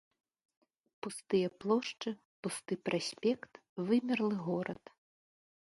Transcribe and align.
Пустыя 1.07 1.47
плошчы, 1.65 2.09
пусты 2.47 2.73
праспект, 2.89 3.51
вымерлы 3.91 4.35
горад. 4.49 4.83